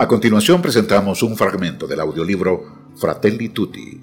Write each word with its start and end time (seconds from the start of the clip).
A 0.00 0.06
continuación 0.06 0.62
presentamos 0.62 1.24
un 1.24 1.36
fragmento 1.36 1.88
del 1.88 1.98
audiolibro 1.98 2.92
Fratelli 2.94 3.48
Tutti, 3.48 4.00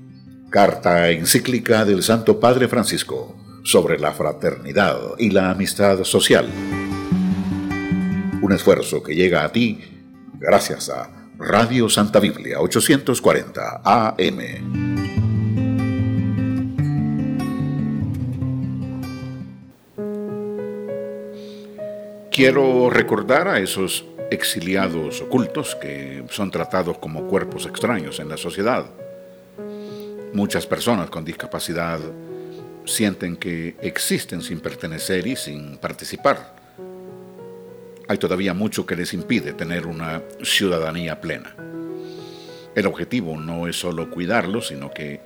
carta 0.50 1.10
encíclica 1.10 1.86
del 1.86 2.04
Santo 2.04 2.38
Padre 2.38 2.68
Francisco 2.68 3.38
sobre 3.64 3.98
la 3.98 4.12
fraternidad 4.12 4.98
y 5.18 5.30
la 5.30 5.52
amistad 5.52 6.04
social. 6.04 6.50
Un 8.42 8.52
esfuerzo 8.52 9.02
que 9.02 9.16
llega 9.16 9.46
a 9.46 9.54
ti 9.54 9.80
gracias 10.34 10.90
a 10.90 11.30
Radio 11.38 11.88
Santa 11.88 12.20
Biblia 12.20 12.60
840 12.60 13.82
AM. 13.86 15.06
Quiero 22.30 22.90
recordar 22.90 23.48
a 23.48 23.60
esos 23.60 24.04
exiliados 24.32 25.22
ocultos 25.22 25.76
que 25.76 26.24
son 26.30 26.52
tratados 26.52 26.98
como 26.98 27.28
cuerpos 27.28 27.66
extraños 27.66 28.20
en 28.20 28.30
la 28.30 28.38
sociedad. 28.38 28.86
Muchas 30.34 30.66
personas 30.66 31.10
con 31.10 31.24
discapacidad 31.24 32.00
sienten 32.86 33.38
que 33.38 33.76
existen 33.82 34.42
sin 34.42 34.60
pertenecer 34.60 35.26
y 35.28 35.36
sin 35.36 35.78
participar. 35.78 36.56
Hay 38.08 38.18
todavía 38.18 38.54
mucho 38.54 38.86
que 38.86 38.96
les 38.96 39.14
impide 39.14 39.54
tener 39.54 39.88
una 39.88 40.22
ciudadanía 40.44 41.20
plena. 41.22 41.56
El 42.76 42.86
objetivo 42.86 43.38
no 43.40 43.68
es 43.68 43.80
solo 43.80 44.12
cuidarlos, 44.12 44.68
sino 44.68 44.92
que 44.92 45.22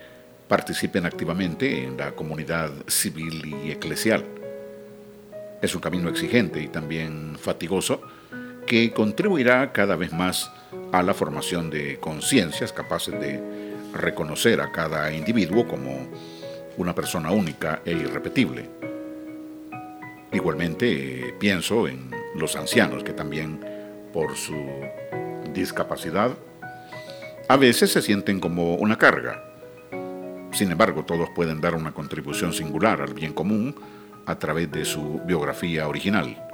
participen 0.48 1.06
activamente 1.06 1.84
en 1.84 1.98
la 1.98 2.12
comunidad 2.12 2.72
civil 2.88 3.56
y 3.66 3.72
eclesial. 3.72 4.24
Es 5.62 5.76
un 5.76 5.82
camino 5.82 6.10
exigente 6.10 6.62
y 6.62 6.68
también 6.68 7.36
fatigoso 7.38 8.02
que 8.70 8.94
contribuirá 8.94 9.74
cada 9.74 9.96
vez 9.96 10.14
más 10.14 10.52
a 10.92 11.02
la 11.02 11.16
formación 11.16 11.72
de 11.72 12.00
conciencias 12.00 12.72
capaces 12.72 13.20
de 13.20 13.42
reconocer 13.96 14.62
a 14.62 14.72
cada 14.72 15.12
individuo 15.12 15.68
como 15.68 16.08
una 16.78 16.94
persona 16.94 17.32
única 17.32 17.82
e 17.84 17.94
irrepetible. 17.94 18.70
Igualmente 20.32 21.34
pienso 21.40 21.88
en 21.88 22.12
los 22.36 22.56
ancianos 22.56 23.04
que 23.04 23.12
también 23.12 23.60
por 24.14 24.38
su 24.38 24.56
discapacidad 25.52 26.30
a 27.48 27.58
veces 27.58 27.92
se 27.92 28.04
sienten 28.04 28.40
como 28.40 28.76
una 28.76 29.00
carga. 29.00 29.44
Sin 30.52 30.72
embargo, 30.72 31.06
todos 31.06 31.28
pueden 31.32 31.60
dar 31.60 31.74
una 31.74 31.92
contribución 31.92 32.54
singular 32.54 33.02
al 33.02 33.16
bien 33.16 33.34
común 33.34 33.74
a 34.28 34.38
través 34.38 34.72
de 34.72 34.86
su 34.86 35.22
biografía 35.26 35.88
original. 35.88 36.49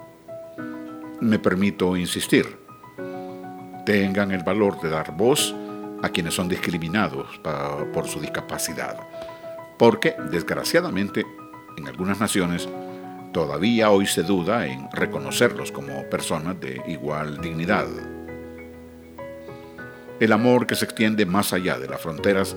Me 1.21 1.39
permito 1.39 1.95
insistir, 1.95 2.57
tengan 3.85 4.31
el 4.31 4.43
valor 4.43 4.81
de 4.81 4.89
dar 4.89 5.15
voz 5.15 5.55
a 6.03 6.09
quienes 6.09 6.33
son 6.33 6.49
discriminados 6.49 7.39
por 7.93 8.07
su 8.07 8.19
discapacidad 8.19 8.97
porque 9.77 10.15
desgraciadamente 10.31 11.25
en 11.77 11.87
algunas 11.87 12.19
naciones 12.19 12.67
todavía 13.33 13.91
hoy 13.91 14.07
se 14.07 14.23
duda 14.23 14.65
en 14.67 14.89
reconocerlos 14.91 15.71
como 15.71 16.03
personas 16.09 16.59
de 16.59 16.81
igual 16.87 17.41
dignidad. 17.41 17.87
El 20.19 20.31
amor 20.31 20.65
que 20.65 20.75
se 20.75 20.85
extiende 20.85 21.25
más 21.25 21.51
allá 21.51 21.77
de 21.77 21.89
las 21.89 21.99
fronteras 21.99 22.55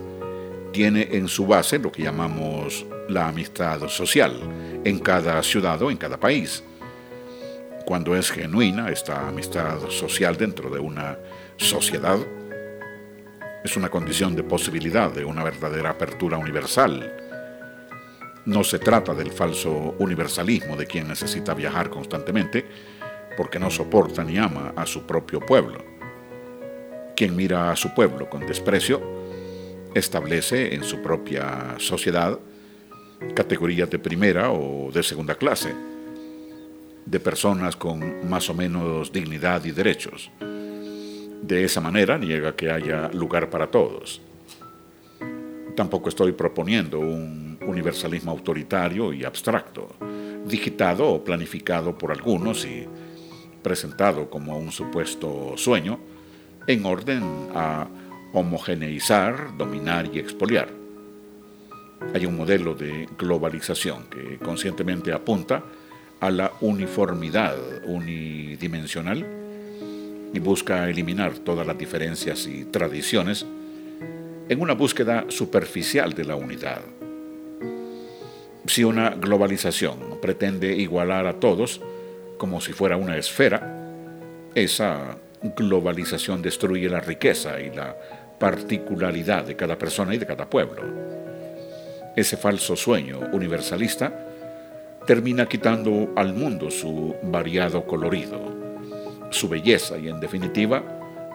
tiene 0.72 1.08
en 1.12 1.26
su 1.26 1.46
base 1.46 1.78
lo 1.78 1.90
que 1.90 2.04
llamamos 2.04 2.86
la 3.08 3.28
amistad 3.28 3.88
social 3.88 4.34
en 4.84 4.98
cada 5.00 5.42
ciudad 5.42 5.82
o 5.82 5.90
en 5.90 5.96
cada 5.96 6.20
país. 6.20 6.62
Cuando 7.88 8.14
es 8.14 8.30
genuina 8.30 8.90
esta 8.90 9.28
amistad 9.28 9.88
social 9.88 10.36
dentro 10.36 10.68
de 10.68 10.78
una 10.78 11.16
sociedad, 11.56 12.18
es 13.64 13.78
una 13.78 13.88
condición 13.88 14.36
de 14.36 14.42
posibilidad 14.42 15.10
de 15.10 15.24
una 15.24 15.42
verdadera 15.42 15.88
apertura 15.88 16.36
universal. 16.36 17.10
No 18.44 18.62
se 18.62 18.78
trata 18.78 19.14
del 19.14 19.32
falso 19.32 19.94
universalismo 20.00 20.76
de 20.76 20.84
quien 20.84 21.08
necesita 21.08 21.54
viajar 21.54 21.88
constantemente 21.88 22.66
porque 23.38 23.58
no 23.58 23.70
soporta 23.70 24.22
ni 24.22 24.36
ama 24.36 24.74
a 24.76 24.84
su 24.84 25.06
propio 25.06 25.40
pueblo. 25.40 25.82
Quien 27.16 27.34
mira 27.34 27.70
a 27.70 27.76
su 27.76 27.94
pueblo 27.94 28.28
con 28.28 28.46
desprecio 28.46 29.00
establece 29.94 30.74
en 30.74 30.84
su 30.84 31.00
propia 31.00 31.76
sociedad 31.78 32.38
categorías 33.34 33.88
de 33.88 33.98
primera 33.98 34.52
o 34.52 34.92
de 34.92 35.02
segunda 35.02 35.36
clase, 35.36 35.74
de 37.10 37.20
personas 37.20 37.74
con 37.76 38.28
más 38.28 38.50
o 38.50 38.54
menos 38.54 39.10
dignidad 39.12 39.64
y 39.64 39.70
derechos. 39.70 40.30
De 40.40 41.64
esa 41.64 41.80
manera 41.80 42.18
niega 42.18 42.54
que 42.54 42.70
haya 42.70 43.08
lugar 43.08 43.48
para 43.48 43.68
todos. 43.68 44.20
Tampoco 45.74 46.10
estoy 46.10 46.32
proponiendo 46.32 46.98
un 46.98 47.58
universalismo 47.66 48.32
autoritario 48.32 49.12
y 49.12 49.24
abstracto, 49.24 49.96
digitado 50.44 51.08
o 51.08 51.24
planificado 51.24 51.96
por 51.96 52.12
algunos 52.12 52.66
y 52.66 52.86
presentado 53.62 54.28
como 54.28 54.58
un 54.58 54.70
supuesto 54.70 55.54
sueño, 55.56 55.98
en 56.66 56.84
orden 56.84 57.22
a 57.54 57.86
homogeneizar, 58.34 59.56
dominar 59.56 60.10
y 60.12 60.18
expoliar. 60.18 60.68
Hay 62.14 62.26
un 62.26 62.36
modelo 62.36 62.74
de 62.74 63.08
globalización 63.18 64.04
que 64.10 64.38
conscientemente 64.38 65.12
apunta 65.12 65.62
a 66.20 66.30
la 66.30 66.52
uniformidad 66.60 67.56
unidimensional 67.84 69.26
y 70.32 70.38
busca 70.40 70.88
eliminar 70.88 71.34
todas 71.38 71.66
las 71.66 71.78
diferencias 71.78 72.46
y 72.46 72.64
tradiciones 72.64 73.46
en 74.48 74.60
una 74.60 74.74
búsqueda 74.74 75.26
superficial 75.28 76.14
de 76.14 76.24
la 76.24 76.36
unidad. 76.36 76.80
Si 78.66 78.84
una 78.84 79.10
globalización 79.10 80.20
pretende 80.20 80.76
igualar 80.76 81.26
a 81.26 81.40
todos 81.40 81.80
como 82.36 82.60
si 82.60 82.72
fuera 82.72 82.96
una 82.96 83.16
esfera, 83.16 83.76
esa 84.54 85.16
globalización 85.56 86.42
destruye 86.42 86.88
la 86.88 87.00
riqueza 87.00 87.60
y 87.60 87.70
la 87.70 87.96
particularidad 88.38 89.44
de 89.44 89.56
cada 89.56 89.78
persona 89.78 90.14
y 90.14 90.18
de 90.18 90.26
cada 90.26 90.48
pueblo. 90.48 90.82
Ese 92.16 92.36
falso 92.36 92.76
sueño 92.76 93.20
universalista 93.32 94.27
termina 95.08 95.46
quitando 95.46 96.12
al 96.16 96.34
mundo 96.34 96.70
su 96.70 97.16
variado 97.22 97.86
colorido 97.86 98.58
su 99.30 99.48
belleza 99.48 99.96
y 99.96 100.08
en 100.08 100.20
definitiva 100.20 100.84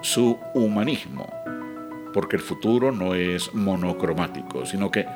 su 0.03 0.37
humanismo, 0.53 1.27
porque 2.13 2.35
el 2.35 2.41
futuro 2.43 2.91
no 2.91 3.15
es 3.15 3.51
monocromático, 3.55 4.67
sino 4.67 4.91
que 4.91 5.07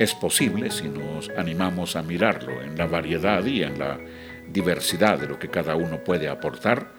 es 0.00 0.14
posible 0.14 0.72
si 0.72 0.88
nos 0.88 1.28
animamos 1.38 1.94
a 1.94 2.02
mirarlo 2.02 2.60
en 2.60 2.76
la 2.76 2.88
variedad 2.88 3.44
y 3.44 3.62
en 3.62 3.78
la 3.78 4.00
diversidad 4.48 5.20
de 5.20 5.28
lo 5.28 5.38
que 5.38 5.48
cada 5.48 5.76
uno 5.76 6.02
puede 6.02 6.28
aportar. 6.28 6.92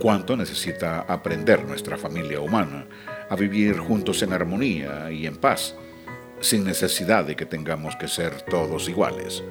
¿Cuánto 0.00 0.36
necesita 0.36 1.02
aprender 1.02 1.64
nuestra 1.64 1.96
familia 1.96 2.40
humana 2.40 2.84
a 3.30 3.36
vivir 3.36 3.78
juntos 3.78 4.24
en 4.24 4.32
armonía 4.32 5.08
y 5.12 5.24
en 5.24 5.36
paz, 5.36 5.76
sin 6.40 6.64
necesidad 6.64 7.24
de 7.24 7.36
que 7.36 7.46
tengamos 7.46 7.96
que 7.96 8.08
ser 8.08 8.42
todos 8.42 8.88
iguales? 8.88 9.42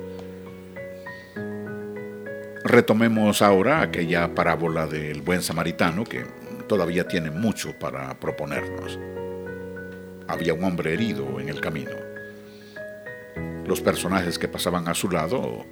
Retomemos 2.63 3.41
ahora 3.41 3.81
aquella 3.81 4.33
parábola 4.33 4.88
del 4.88 5.22
buen 5.22 5.41
samaritano 5.41 6.05
que 6.05 6.25
todavía 6.67 7.07
tiene 7.07 7.29
mucho 7.29 7.77
para 7.77 8.19
proponernos. 8.19 8.97
Había 10.27 10.53
un 10.53 10.63
hombre 10.63 10.93
herido 10.93 11.39
en 11.39 11.49
el 11.49 11.59
camino. 11.59 11.91
Los 13.67 13.81
personajes 13.81 14.39
que 14.39 14.47
pasaban 14.47 14.88
a 14.88 14.93
su 14.93 15.09
lado 15.09 15.66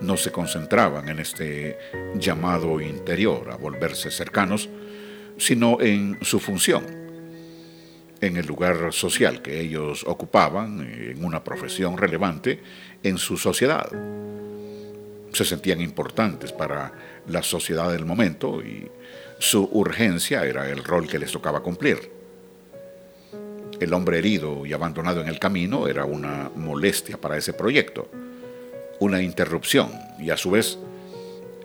no 0.00 0.16
se 0.16 0.32
concentraban 0.32 1.08
en 1.08 1.20
este 1.20 1.78
llamado 2.14 2.80
interior 2.80 3.50
a 3.50 3.56
volverse 3.56 4.10
cercanos, 4.10 4.68
sino 5.36 5.80
en 5.80 6.18
su 6.22 6.40
función, 6.40 6.84
en 8.20 8.36
el 8.36 8.46
lugar 8.46 8.92
social 8.92 9.42
que 9.42 9.60
ellos 9.60 10.04
ocupaban, 10.06 10.80
en 10.80 11.24
una 11.24 11.42
profesión 11.42 11.96
relevante 11.96 12.60
en 13.02 13.18
su 13.18 13.36
sociedad 13.36 13.90
se 15.32 15.44
sentían 15.44 15.80
importantes 15.80 16.52
para 16.52 16.92
la 17.28 17.42
sociedad 17.42 17.90
del 17.92 18.04
momento 18.04 18.62
y 18.62 18.90
su 19.38 19.68
urgencia 19.72 20.44
era 20.44 20.68
el 20.68 20.84
rol 20.84 21.08
que 21.08 21.18
les 21.18 21.32
tocaba 21.32 21.60
cumplir. 21.60 22.10
El 23.78 23.94
hombre 23.94 24.18
herido 24.18 24.66
y 24.66 24.72
abandonado 24.72 25.20
en 25.20 25.28
el 25.28 25.38
camino 25.38 25.88
era 25.88 26.04
una 26.04 26.50
molestia 26.54 27.18
para 27.18 27.36
ese 27.36 27.54
proyecto, 27.54 28.10
una 28.98 29.22
interrupción 29.22 29.90
y 30.18 30.30
a 30.30 30.36
su 30.36 30.50
vez 30.50 30.78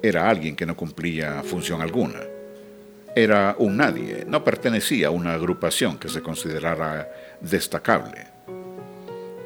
era 0.02 0.30
alguien 0.30 0.56
que 0.56 0.66
no 0.66 0.78
cumplía 0.78 1.44
función 1.44 1.82
alguna. 1.82 2.35
Era 3.18 3.56
un 3.60 3.78
nadie, 3.78 4.26
no 4.28 4.44
pertenecía 4.44 5.08
a 5.08 5.12
una 5.12 5.36
agrupación 5.36 5.98
que 5.98 6.10
se 6.10 6.22
considerara 6.22 7.10
destacable. 7.40 8.28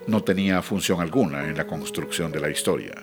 No 0.07 0.23
tenía 0.23 0.63
función 0.63 1.01
alguna 1.01 1.47
en 1.47 1.55
la 1.55 1.67
construcción 1.67 2.31
de 2.31 2.39
la 2.39 2.49
historia. 2.49 2.95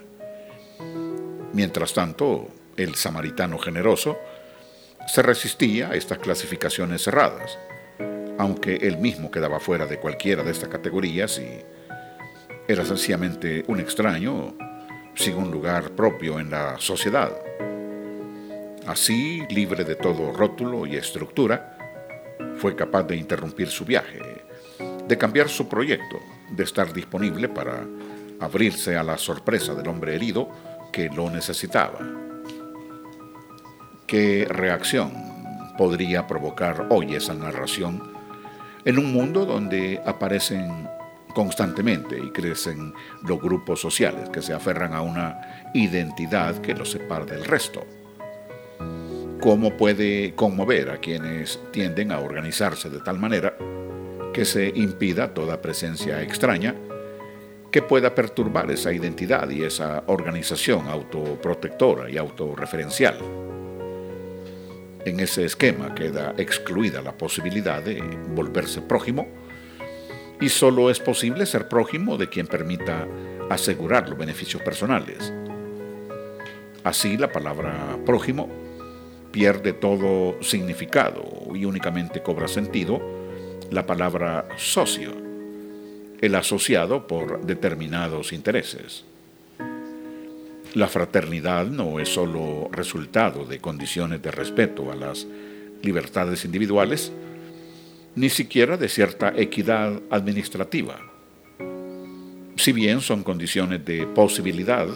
Mientras 1.53 1.93
tanto, 1.93 2.49
el 2.75 2.95
samaritano 2.95 3.57
generoso 3.57 4.17
se 5.07 5.21
resistía 5.21 5.87
a 5.91 5.95
estas 5.95 6.17
clasificaciones 6.17 7.01
cerradas, 7.01 7.57
aunque 8.37 8.75
él 8.75 8.97
mismo 8.97 9.31
quedaba 9.31 9.61
fuera 9.61 9.85
de 9.85 9.99
cualquiera 9.99 10.43
de 10.43 10.51
estas 10.51 10.67
categorías 10.67 11.39
y 11.39 11.61
era 12.67 12.83
sencillamente 12.83 13.63
un 13.67 13.79
extraño 13.79 14.53
sin 15.15 15.37
un 15.37 15.49
lugar 15.49 15.91
propio 15.91 16.41
en 16.41 16.49
la 16.49 16.75
sociedad. 16.77 17.46
Así, 18.87 19.45
libre 19.49 19.83
de 19.83 19.95
todo 19.95 20.31
rótulo 20.31 20.85
y 20.85 20.95
estructura, 20.95 21.77
fue 22.55 22.73
capaz 22.73 23.03
de 23.03 23.17
interrumpir 23.17 23.67
su 23.67 23.83
viaje, 23.83 24.21
de 25.05 25.17
cambiar 25.17 25.49
su 25.49 25.67
proyecto, 25.67 26.21
de 26.49 26.63
estar 26.63 26.93
disponible 26.93 27.49
para 27.49 27.85
abrirse 28.39 28.95
a 28.95 29.03
la 29.03 29.17
sorpresa 29.17 29.75
del 29.75 29.89
hombre 29.89 30.15
herido 30.15 30.49
que 30.93 31.09
lo 31.09 31.29
necesitaba. 31.29 31.99
¿Qué 34.07 34.47
reacción 34.49 35.11
podría 35.77 36.25
provocar 36.25 36.87
hoy 36.89 37.13
esa 37.13 37.33
narración 37.33 38.01
en 38.85 38.99
un 38.99 39.11
mundo 39.11 39.45
donde 39.45 40.01
aparecen 40.05 40.87
constantemente 41.35 42.17
y 42.17 42.31
crecen 42.31 42.93
los 43.23 43.41
grupos 43.41 43.81
sociales 43.81 44.29
que 44.29 44.41
se 44.41 44.53
aferran 44.53 44.93
a 44.93 45.01
una 45.01 45.69
identidad 45.73 46.55
que 46.61 46.73
los 46.73 46.91
separa 46.91 47.25
del 47.25 47.43
resto? 47.43 47.85
¿Cómo 49.41 49.77
puede 49.77 50.33
conmover 50.33 50.89
a 50.89 50.97
quienes 50.97 51.59
tienden 51.71 52.11
a 52.11 52.19
organizarse 52.19 52.89
de 52.89 52.99
tal 52.99 53.19
manera 53.19 53.55
que 54.33 54.45
se 54.45 54.71
impida 54.75 55.33
toda 55.33 55.61
presencia 55.61 56.21
extraña 56.23 56.75
que 57.71 57.81
pueda 57.83 58.15
perturbar 58.15 58.71
esa 58.71 58.91
identidad 58.91 59.49
y 59.49 59.63
esa 59.63 60.03
organización 60.07 60.87
autoprotectora 60.87 62.09
y 62.09 62.17
autorreferencial. 62.17 63.17
En 65.05 65.19
ese 65.19 65.45
esquema 65.45 65.93
queda 65.93 66.33
excluida 66.37 67.01
la 67.01 67.15
posibilidad 67.15 67.83
de 67.83 68.01
volverse 68.29 68.81
prójimo 68.81 69.27
y 70.41 70.49
solo 70.49 70.89
es 70.89 70.99
posible 70.99 71.45
ser 71.45 71.69
prójimo 71.69 72.17
de 72.17 72.27
quien 72.27 72.47
permita 72.47 73.07
asegurar 73.49 74.09
los 74.09 74.17
beneficios 74.17 74.63
personales. 74.63 75.31
Así 76.83 77.17
la 77.17 77.31
palabra 77.31 77.97
prójimo 78.05 78.66
pierde 79.37 79.73
todo 79.73 80.41
significado 80.41 81.23
y 81.53 81.63
únicamente 81.63 82.23
cobra 82.23 82.47
sentido 82.47 82.99
la 83.69 83.85
palabra 83.85 84.47
socio 84.57 85.11
el 86.19 86.33
asociado 86.33 87.05
por 87.05 87.45
determinados 87.45 88.33
intereses. 88.33 89.05
La 90.73 90.87
fraternidad 90.87 91.67
no 91.67 91.99
es 91.99 92.09
sólo 92.09 92.67
resultado 92.71 93.45
de 93.45 93.59
condiciones 93.59 94.23
de 94.23 94.31
respeto 94.31 94.91
a 94.91 94.95
las 94.95 95.27
libertades 95.83 96.43
individuales, 96.43 97.11
ni 98.15 98.29
siquiera 98.29 98.75
de 98.75 98.89
cierta 98.89 99.31
equidad 99.37 100.01
administrativa. 100.09 100.99
Si 102.55 102.71
bien 102.71 103.01
son 103.01 103.21
condiciones 103.21 103.85
de 103.85 104.07
posibilidad, 104.07 104.87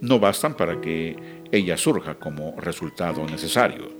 no 0.00 0.18
bastan 0.18 0.54
para 0.54 0.80
que 0.80 1.16
ella 1.50 1.76
surja 1.76 2.14
como 2.16 2.54
resultado 2.60 3.24
necesario. 3.26 3.98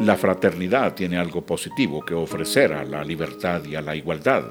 La 0.00 0.16
fraternidad 0.16 0.94
tiene 0.94 1.18
algo 1.18 1.44
positivo 1.44 2.04
que 2.04 2.14
ofrecer 2.14 2.72
a 2.72 2.84
la 2.84 3.02
libertad 3.02 3.64
y 3.64 3.74
a 3.74 3.80
la 3.80 3.96
igualdad. 3.96 4.44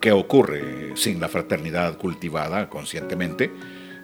¿Qué 0.00 0.12
ocurre 0.12 0.96
sin 0.96 1.20
la 1.20 1.28
fraternidad 1.28 1.96
cultivada 1.98 2.68
conscientemente, 2.68 3.50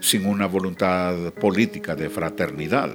sin 0.01 0.27
una 0.27 0.47
voluntad 0.47 1.33
política 1.35 1.95
de 1.95 2.09
fraternidad, 2.09 2.91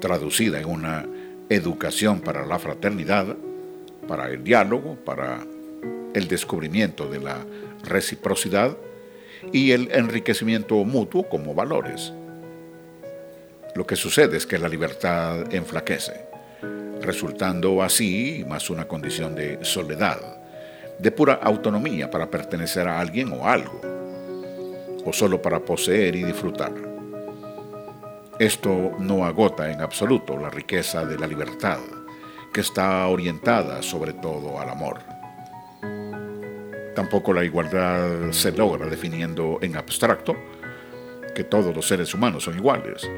traducida 0.00 0.60
en 0.60 0.66
una 0.66 1.06
educación 1.48 2.20
para 2.20 2.46
la 2.46 2.58
fraternidad, 2.58 3.36
para 4.06 4.28
el 4.28 4.44
diálogo, 4.44 4.96
para 5.04 5.44
el 6.14 6.28
descubrimiento 6.28 7.08
de 7.08 7.20
la 7.20 7.44
reciprocidad 7.84 8.76
y 9.52 9.72
el 9.72 9.90
enriquecimiento 9.92 10.76
mutuo 10.84 11.28
como 11.28 11.54
valores? 11.54 12.12
Lo 13.74 13.86
que 13.86 13.96
sucede 13.96 14.36
es 14.36 14.46
que 14.46 14.58
la 14.58 14.68
libertad 14.68 15.52
enflaquece, 15.52 16.24
resultando 17.00 17.82
así 17.82 18.44
más 18.48 18.68
una 18.70 18.86
condición 18.88 19.34
de 19.34 19.64
soledad, 19.64 20.18
de 20.98 21.10
pura 21.10 21.34
autonomía 21.34 22.10
para 22.10 22.30
pertenecer 22.30 22.88
a 22.88 23.00
alguien 23.00 23.32
o 23.32 23.46
algo, 23.46 23.80
o 25.04 25.12
solo 25.12 25.40
para 25.40 25.60
poseer 25.60 26.16
y 26.16 26.24
disfrutar. 26.24 26.72
Esto 28.38 28.92
no 28.98 29.24
agota 29.24 29.70
en 29.70 29.80
absoluto 29.80 30.36
la 30.36 30.50
riqueza 30.50 31.04
de 31.04 31.18
la 31.18 31.26
libertad, 31.26 31.78
que 32.52 32.62
está 32.62 33.06
orientada 33.06 33.82
sobre 33.82 34.14
todo 34.14 34.58
al 34.58 34.70
amor. 34.70 35.09
Tampoco 37.00 37.32
la 37.32 37.42
igualdad 37.42 38.30
se 38.30 38.52
logra 38.52 38.84
definiendo 38.84 39.58
en 39.62 39.74
abstracto 39.74 40.36
que 41.34 41.44
todos 41.44 41.74
los 41.74 41.88
seres 41.88 42.12
humanos 42.12 42.44
son 42.44 42.58
iguales, 42.58 43.08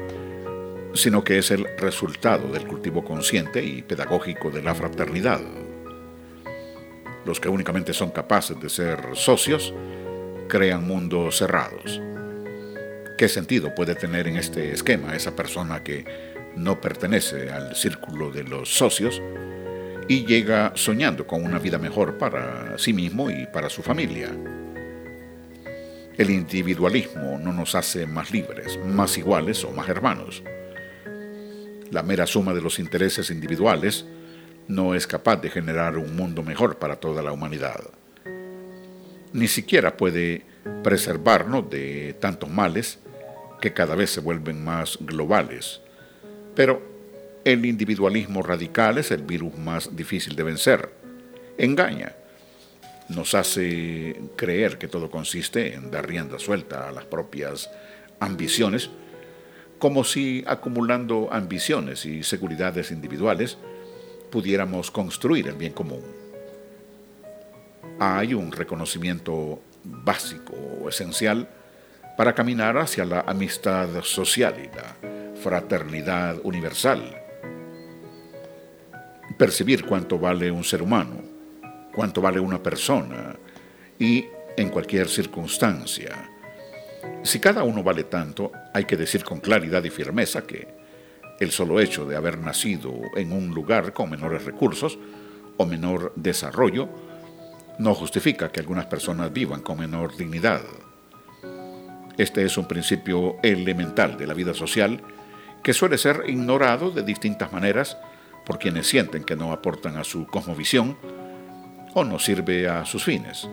sino 0.93 1.21
que 1.21 1.39
es 1.39 1.51
el 1.51 1.67
resultado 1.77 2.47
del 2.47 2.65
cultivo 2.65 3.03
consciente 3.03 3.61
y 3.61 3.81
pedagógico 3.81 4.51
de 4.51 4.61
la 4.61 4.73
fraternidad. 4.73 5.41
Los 7.25 7.41
que 7.41 7.49
únicamente 7.49 7.91
son 7.93 8.11
capaces 8.11 8.57
de 8.57 8.69
ser 8.69 8.99
socios 9.15 9.73
crean 10.47 10.87
mundos 10.87 11.39
cerrados. 11.39 12.01
¿Qué 13.17 13.27
sentido 13.27 13.75
puede 13.75 13.95
tener 13.95 14.29
en 14.29 14.37
este 14.37 14.71
esquema 14.71 15.13
esa 15.13 15.35
persona 15.35 15.83
que 15.83 16.05
no 16.55 16.79
pertenece 16.79 17.51
al 17.51 17.75
círculo 17.75 18.31
de 18.31 18.45
los 18.45 18.73
socios 18.73 19.21
y 20.07 20.25
llega 20.25 20.71
soñando 20.75 21.25
con 21.25 21.43
una 21.43 21.59
vida 21.59 21.77
mejor 21.77 22.17
para 22.17 22.77
sí 22.77 22.93
mismo 22.93 23.29
y 23.29 23.47
para 23.47 23.69
su 23.69 23.81
familia? 23.81 24.29
El 26.17 26.29
individualismo 26.29 27.39
no 27.39 27.51
nos 27.51 27.75
hace 27.75 28.05
más 28.05 28.31
libres, 28.31 28.79
más 28.85 29.17
iguales 29.17 29.63
o 29.63 29.71
más 29.71 29.89
hermanos 29.89 30.43
la 31.93 32.03
mera 32.03 32.25
suma 32.25 32.53
de 32.53 32.61
los 32.61 32.79
intereses 32.79 33.29
individuales 33.29 34.05
no 34.67 34.95
es 34.95 35.05
capaz 35.05 35.37
de 35.37 35.49
generar 35.49 35.97
un 35.97 36.15
mundo 36.15 36.41
mejor 36.41 36.79
para 36.79 36.95
toda 36.95 37.21
la 37.21 37.31
humanidad. 37.31 37.79
Ni 39.31 39.47
siquiera 39.47 39.95
puede 39.95 40.43
preservarnos 40.83 41.69
de 41.69 42.15
tantos 42.19 42.49
males 42.49 42.99
que 43.61 43.73
cada 43.73 43.95
vez 43.95 44.09
se 44.09 44.21
vuelven 44.21 44.63
más 44.63 44.97
globales. 45.01 45.81
Pero 46.55 46.81
el 47.45 47.65
individualismo 47.65 48.41
radical 48.41 48.97
es 48.97 49.11
el 49.11 49.23
virus 49.23 49.57
más 49.57 49.95
difícil 49.95 50.35
de 50.35 50.43
vencer. 50.43 50.89
Engaña. 51.57 52.13
Nos 53.09 53.35
hace 53.35 54.21
creer 54.35 54.77
que 54.77 54.87
todo 54.87 55.11
consiste 55.11 55.73
en 55.73 55.91
dar 55.91 56.07
rienda 56.07 56.39
suelta 56.39 56.87
a 56.87 56.91
las 56.91 57.05
propias 57.05 57.69
ambiciones 58.19 58.89
como 59.77 60.05
si 60.05 60.45
acumulando 60.47 61.27
ambiciones 61.29 62.05
y 62.05 62.23
seguridades 62.23 62.91
individuales 62.91 63.57
pudiéramos 64.31 64.89
construir 64.89 65.49
el 65.49 65.55
bien 65.55 65.73
común. 65.73 66.01
Hay 67.99 68.33
un 68.33 68.53
reconocimiento 68.53 69.61
básico 69.83 70.53
o 70.81 70.87
esencial 70.87 71.49
para 72.17 72.33
caminar 72.33 72.77
hacia 72.77 73.03
la 73.03 73.25
amistad 73.27 73.89
social 74.03 74.55
y 74.57 74.73
la 74.73 74.95
fraternidad 75.41 76.37
universal. 76.43 77.22
Percibir 79.43 79.83
cuánto 79.83 80.17
vale 80.17 80.49
un 80.49 80.63
ser 80.63 80.81
humano, 80.81 81.17
cuánto 81.93 82.21
vale 82.21 82.39
una 82.39 82.63
persona 82.63 83.35
y 83.99 84.25
en 84.55 84.69
cualquier 84.69 85.09
circunstancia 85.09 86.29
si 87.23 87.39
cada 87.39 87.63
uno 87.63 87.83
vale 87.83 88.05
tanto, 88.05 88.51
hay 88.73 88.85
que 88.85 88.97
decir 88.97 89.23
con 89.23 89.39
claridad 89.39 89.83
y 89.83 89.89
firmeza 89.89 90.45
que 90.45 90.67
el 91.39 91.51
solo 91.51 91.79
hecho 91.79 92.05
de 92.05 92.15
haber 92.15 92.37
nacido 92.37 92.93
en 93.15 93.31
un 93.31 93.53
lugar 93.53 93.93
con 93.93 94.09
menores 94.09 94.45
recursos 94.45 94.97
o 95.57 95.65
menor 95.65 96.13
desarrollo 96.15 96.89
no 97.79 97.93
justifica 97.95 98.49
que 98.49 98.59
algunas 98.59 98.85
personas 98.85 99.33
vivan 99.33 99.61
con 99.61 99.79
menor 99.79 100.15
dignidad. 100.15 100.61
Este 102.17 102.45
es 102.45 102.57
un 102.57 102.67
principio 102.67 103.37
elemental 103.41 104.17
de 104.17 104.27
la 104.27 104.33
vida 104.33 104.53
social 104.53 105.01
que 105.63 105.73
suele 105.73 105.97
ser 105.97 106.23
ignorado 106.27 106.91
de 106.91 107.03
distintas 107.03 107.51
maneras 107.51 107.97
por 108.45 108.59
quienes 108.59 108.87
sienten 108.87 109.23
que 109.23 109.35
no 109.35 109.51
aportan 109.51 109.97
a 109.97 110.03
su 110.03 110.25
cosmovisión 110.27 110.97
o 111.93 112.03
no 112.03 112.19
sirve 112.19 112.67
a 112.67 112.85
sus 112.85 113.03
fines. 113.03 113.47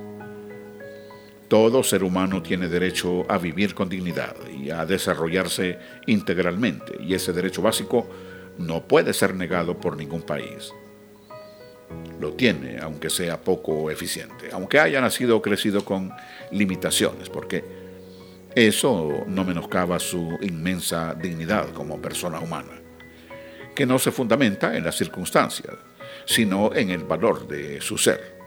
Todo 1.48 1.82
ser 1.82 2.04
humano 2.04 2.42
tiene 2.42 2.68
derecho 2.68 3.24
a 3.28 3.36
vivir 3.38 3.74
con 3.74 3.88
dignidad 3.88 4.36
y 4.48 4.70
a 4.70 4.86
desarrollarse 4.86 5.78
integralmente, 6.06 6.96
y 7.02 7.14
ese 7.14 7.32
derecho 7.32 7.60
básico 7.60 8.08
no 8.58 8.86
puede 8.86 9.12
ser 9.12 9.34
negado 9.34 9.76
por 9.78 9.96
ningún 9.96 10.22
país. 10.22 10.72
Lo 12.20 12.34
tiene, 12.34 12.78
aunque 12.80 13.10
sea 13.10 13.40
poco 13.40 13.90
eficiente, 13.90 14.50
aunque 14.52 14.78
haya 14.78 15.00
nacido 15.00 15.36
o 15.36 15.42
crecido 15.42 15.84
con 15.84 16.12
limitaciones, 16.52 17.28
porque 17.28 17.64
Eso 18.54 19.24
no 19.28 19.44
menoscaba 19.44 20.00
su 20.00 20.36
inmensa 20.40 21.14
dignidad 21.14 21.68
como 21.72 22.02
persona 22.02 22.40
humana, 22.40 22.79
que 23.74 23.86
no 23.86 23.98
se 23.98 24.10
fundamenta 24.10 24.76
en 24.76 24.84
las 24.84 24.96
circunstancias, 24.96 25.74
sino 26.24 26.74
en 26.74 26.90
el 26.90 27.04
valor 27.04 27.46
de 27.48 27.80
su 27.80 27.96
ser. 27.98 28.38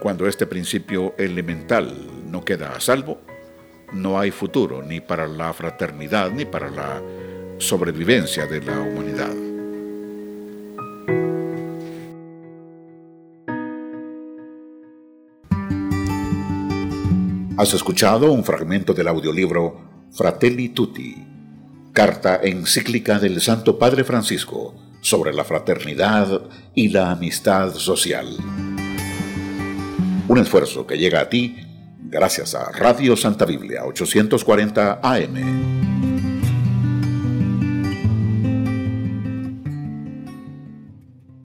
Cuando 0.00 0.26
este 0.26 0.46
principio 0.46 1.14
elemental 1.18 1.92
no 2.30 2.44
queda 2.44 2.74
a 2.74 2.80
salvo, 2.80 3.20
no 3.92 4.18
hay 4.18 4.30
futuro 4.30 4.82
ni 4.82 5.00
para 5.00 5.26
la 5.26 5.52
fraternidad 5.52 6.30
ni 6.30 6.44
para 6.44 6.70
la 6.70 7.02
sobrevivencia 7.58 8.46
de 8.46 8.60
la 8.60 8.80
humanidad. 8.80 9.34
Has 17.58 17.74
escuchado 17.74 18.30
un 18.30 18.44
fragmento 18.44 18.94
del 18.94 19.08
audiolibro 19.08 20.06
Fratelli 20.12 20.68
Tutti, 20.68 21.27
carta 21.92 22.40
encíclica 22.42 23.18
del 23.18 23.40
Santo 23.40 23.78
Padre 23.78 24.04
Francisco 24.04 24.74
sobre 25.00 25.32
la 25.32 25.44
fraternidad 25.44 26.42
y 26.74 26.88
la 26.88 27.10
amistad 27.10 27.74
social. 27.74 28.36
Un 30.28 30.38
esfuerzo 30.38 30.86
que 30.86 30.98
llega 30.98 31.20
a 31.20 31.28
ti 31.28 31.56
gracias 32.00 32.54
a 32.54 32.70
Radio 32.72 33.16
Santa 33.16 33.44
Biblia 33.44 33.84
840 33.84 35.00
AM. 35.02 35.97